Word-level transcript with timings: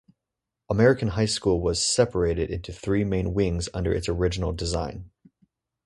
American 0.67 1.09
High 1.09 1.27
School 1.27 1.61
was 1.61 1.85
separated 1.85 2.49
into 2.49 2.73
three 2.73 3.03
main 3.03 3.35
wings 3.35 3.69
under 3.71 3.93
its 3.93 4.09
original 4.09 4.51
design. 4.51 5.11